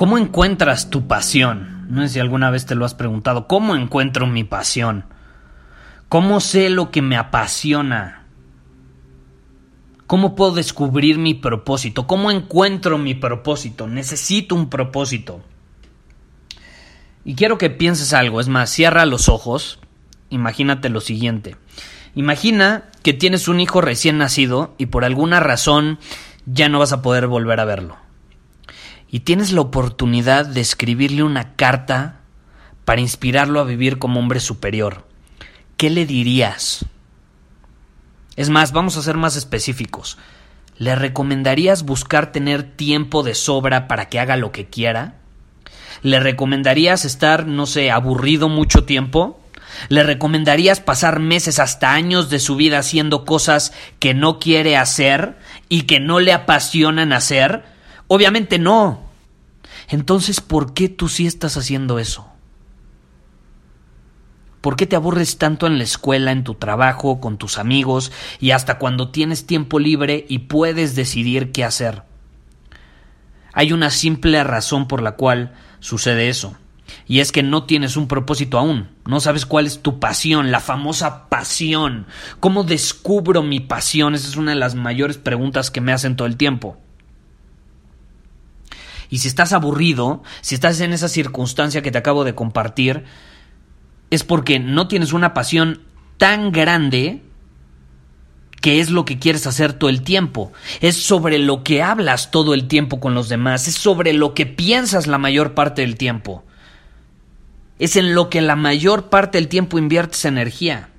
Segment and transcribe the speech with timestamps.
[0.00, 1.84] ¿Cómo encuentras tu pasión?
[1.90, 3.46] No sé si alguna vez te lo has preguntado.
[3.46, 5.04] ¿Cómo encuentro mi pasión?
[6.08, 8.24] ¿Cómo sé lo que me apasiona?
[10.06, 12.06] ¿Cómo puedo descubrir mi propósito?
[12.06, 13.88] ¿Cómo encuentro mi propósito?
[13.88, 15.42] Necesito un propósito.
[17.22, 18.40] Y quiero que pienses algo.
[18.40, 19.80] Es más, cierra los ojos.
[20.30, 21.56] Imagínate lo siguiente.
[22.14, 25.98] Imagina que tienes un hijo recién nacido y por alguna razón
[26.46, 27.99] ya no vas a poder volver a verlo
[29.10, 32.20] y tienes la oportunidad de escribirle una carta
[32.84, 35.06] para inspirarlo a vivir como hombre superior,
[35.76, 36.84] ¿qué le dirías?
[38.36, 40.16] Es más, vamos a ser más específicos.
[40.78, 45.16] ¿Le recomendarías buscar tener tiempo de sobra para que haga lo que quiera?
[46.02, 49.40] ¿Le recomendarías estar, no sé, aburrido mucho tiempo?
[49.88, 55.36] ¿Le recomendarías pasar meses hasta años de su vida haciendo cosas que no quiere hacer
[55.68, 57.64] y que no le apasionan hacer?
[58.12, 59.02] Obviamente no.
[59.88, 62.26] Entonces, ¿por qué tú sí estás haciendo eso?
[64.60, 68.50] ¿Por qué te aburres tanto en la escuela, en tu trabajo, con tus amigos y
[68.50, 72.02] hasta cuando tienes tiempo libre y puedes decidir qué hacer?
[73.52, 76.56] Hay una simple razón por la cual sucede eso.
[77.06, 80.58] Y es que no tienes un propósito aún, no sabes cuál es tu pasión, la
[80.58, 82.08] famosa pasión.
[82.40, 84.16] ¿Cómo descubro mi pasión?
[84.16, 86.76] Esa es una de las mayores preguntas que me hacen todo el tiempo.
[89.10, 93.04] Y si estás aburrido, si estás en esa circunstancia que te acabo de compartir,
[94.10, 95.82] es porque no tienes una pasión
[96.16, 97.22] tan grande
[98.60, 100.52] que es lo que quieres hacer todo el tiempo.
[100.80, 103.66] Es sobre lo que hablas todo el tiempo con los demás.
[103.68, 106.44] Es sobre lo que piensas la mayor parte del tiempo.
[107.78, 110.90] Es en lo que la mayor parte del tiempo inviertes energía.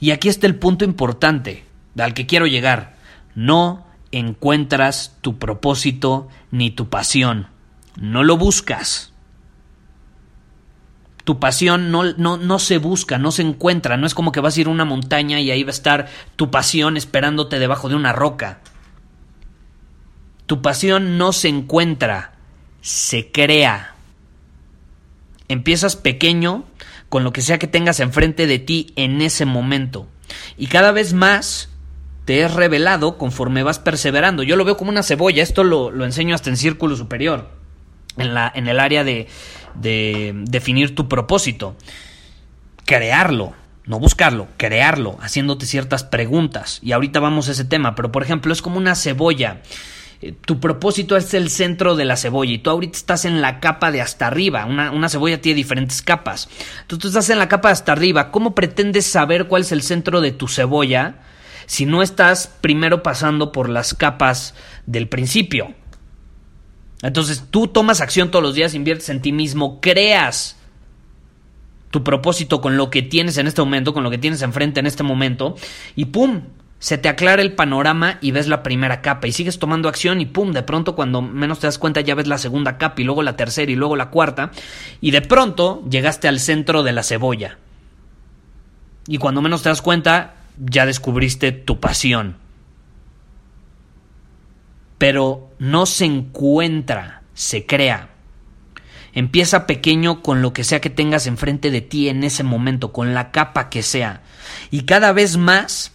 [0.00, 1.64] Y aquí está el punto importante
[1.98, 2.96] al que quiero llegar.
[3.34, 7.48] No encuentras tu propósito ni tu pasión.
[7.96, 9.12] No lo buscas.
[11.24, 13.96] Tu pasión no, no, no, se busca, no se encuentra.
[13.96, 16.08] No es como que vas a ir a una montaña y ahí va a estar
[16.36, 18.60] tu pasión esperándote debajo de una roca.
[20.46, 22.32] Tu pasión no se encuentra,
[22.80, 23.94] se crea.
[25.48, 26.64] Empiezas pequeño
[27.10, 30.08] con lo que sea que tengas enfrente de ti en ese momento.
[30.56, 31.68] Y cada vez más
[32.28, 34.42] te es revelado conforme vas perseverando.
[34.42, 37.48] Yo lo veo como una cebolla, esto lo, lo enseño hasta en círculo superior,
[38.18, 39.28] en, la, en el área de,
[39.76, 41.74] de definir tu propósito.
[42.84, 43.54] Crearlo,
[43.86, 46.80] no buscarlo, crearlo, haciéndote ciertas preguntas.
[46.82, 49.62] Y ahorita vamos a ese tema, pero por ejemplo es como una cebolla.
[50.20, 53.58] Eh, tu propósito es el centro de la cebolla y tú ahorita estás en la
[53.58, 54.66] capa de hasta arriba.
[54.66, 56.50] Una, una cebolla tiene diferentes capas.
[56.82, 58.30] Entonces tú estás en la capa de hasta arriba.
[58.30, 61.22] ¿Cómo pretendes saber cuál es el centro de tu cebolla?
[61.68, 64.54] Si no estás primero pasando por las capas
[64.86, 65.74] del principio.
[67.02, 70.56] Entonces tú tomas acción todos los días, inviertes en ti mismo, creas
[71.90, 74.86] tu propósito con lo que tienes en este momento, con lo que tienes enfrente en
[74.86, 75.56] este momento,
[75.94, 76.40] y ¡pum!
[76.78, 80.26] Se te aclara el panorama y ves la primera capa y sigues tomando acción y
[80.26, 80.52] ¡pum!
[80.52, 83.36] De pronto cuando menos te das cuenta ya ves la segunda capa y luego la
[83.36, 84.52] tercera y luego la cuarta
[85.02, 87.58] y de pronto llegaste al centro de la cebolla.
[89.06, 92.36] Y cuando menos te das cuenta ya descubriste tu pasión.
[94.98, 98.10] Pero no se encuentra, se crea.
[99.12, 103.14] Empieza pequeño con lo que sea que tengas enfrente de ti en ese momento, con
[103.14, 104.22] la capa que sea.
[104.70, 105.92] Y cada vez más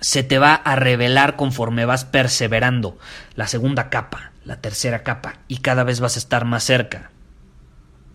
[0.00, 2.98] se te va a revelar conforme vas perseverando.
[3.34, 7.10] La segunda capa, la tercera capa, y cada vez vas a estar más cerca.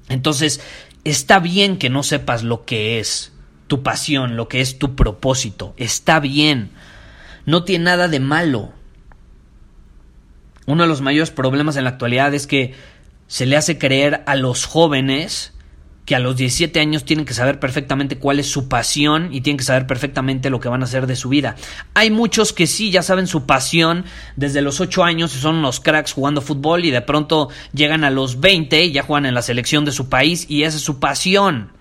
[0.09, 0.61] Entonces,
[1.03, 3.32] está bien que no sepas lo que es,
[3.73, 5.73] tu pasión, lo que es tu propósito.
[5.77, 6.69] Está bien.
[7.47, 8.71] No tiene nada de malo.
[10.67, 12.75] Uno de los mayores problemas en la actualidad es que
[13.25, 15.53] se le hace creer a los jóvenes
[16.05, 19.57] que a los 17 años tienen que saber perfectamente cuál es su pasión y tienen
[19.57, 21.55] que saber perfectamente lo que van a hacer de su vida.
[21.95, 24.05] Hay muchos que sí ya saben su pasión
[24.35, 28.11] desde los 8 años y son unos cracks jugando fútbol y de pronto llegan a
[28.11, 30.99] los 20 y ya juegan en la selección de su país y esa es su
[30.99, 31.71] pasión.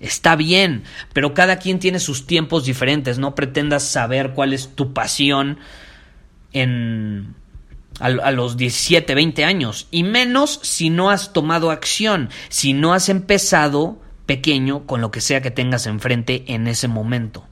[0.00, 3.18] Está bien, pero cada quien tiene sus tiempos diferentes.
[3.18, 5.58] No pretendas saber cuál es tu pasión
[6.52, 7.34] en,
[8.00, 9.88] a, a, los 17, 20 años.
[9.90, 15.20] Y menos si no has tomado acción, si no has empezado pequeño con lo que
[15.20, 17.46] sea que tengas enfrente en ese momento.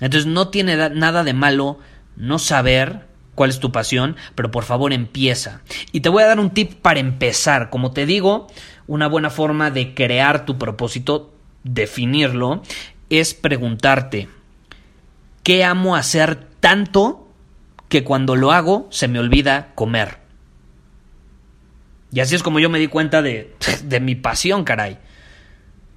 [0.00, 1.78] Entonces no tiene nada de malo
[2.16, 5.62] no saber cuál es tu pasión, pero por favor empieza.
[5.92, 7.70] Y te voy a dar un tip para empezar.
[7.70, 8.48] Como te digo,
[8.88, 11.32] una buena forma de crear tu propósito,
[11.62, 12.62] definirlo,
[13.10, 14.28] es preguntarte,
[15.44, 17.28] ¿qué amo hacer tanto
[17.88, 20.18] que cuando lo hago se me olvida comer?
[22.10, 23.54] Y así es como yo me di cuenta de,
[23.84, 24.98] de mi pasión, caray.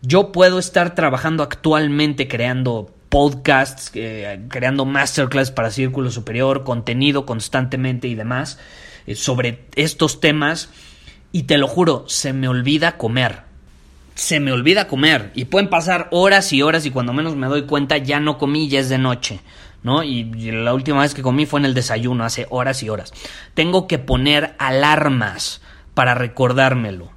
[0.02, 8.08] Yo puedo estar trabajando actualmente creando podcasts, eh, creando masterclass para Círculo Superior, contenido constantemente
[8.08, 8.58] y demás
[9.06, 10.70] eh, sobre estos temas.
[11.32, 13.44] Y te lo juro, se me olvida comer.
[14.16, 15.32] Se me olvida comer.
[15.34, 18.68] Y pueden pasar horas y horas y cuando menos me doy cuenta ya no comí,
[18.68, 19.40] ya es de noche.
[19.84, 20.04] ¿no?
[20.04, 23.14] Y la última vez que comí fue en el desayuno, hace horas y horas.
[23.54, 25.62] Tengo que poner alarmas
[25.94, 27.12] para recordármelo.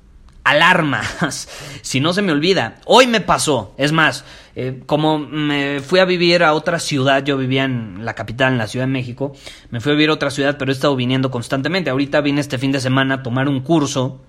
[0.45, 1.49] Alarmas.
[1.83, 2.77] Si no se me olvida.
[2.87, 3.75] Hoy me pasó.
[3.77, 4.25] Es más,
[4.57, 8.59] eh, como me fui a vivir a otra ciudad, yo vivía en la capital, en
[8.59, 9.35] la Ciudad de México,
[9.71, 11.91] me fui a vivir a otra ciudad, pero he estado viniendo constantemente.
[11.91, 14.21] Ahorita vine este fin de semana a tomar un curso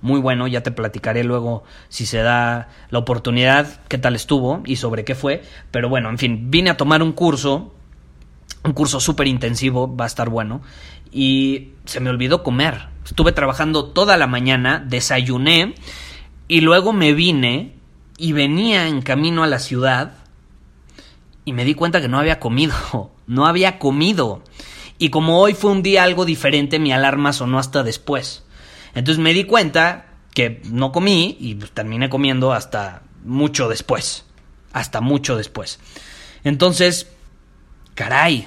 [0.00, 4.76] muy bueno, ya te platicaré luego si se da la oportunidad, qué tal estuvo y
[4.76, 7.72] sobre qué fue, pero bueno, en fin, vine a tomar un curso
[8.64, 10.62] un curso súper intensivo, va a estar bueno.
[11.14, 12.88] Y se me olvidó comer.
[13.04, 15.76] Estuve trabajando toda la mañana, desayuné
[16.48, 17.76] y luego me vine
[18.18, 20.14] y venía en camino a la ciudad
[21.44, 22.74] y me di cuenta que no había comido.
[23.26, 24.42] No había comido.
[24.98, 28.44] Y como hoy fue un día algo diferente, mi alarma sonó hasta después.
[28.94, 34.26] Entonces me di cuenta que no comí y pues, terminé comiendo hasta mucho después.
[34.74, 35.80] Hasta mucho después.
[36.44, 37.10] Entonces,
[37.94, 38.46] caray,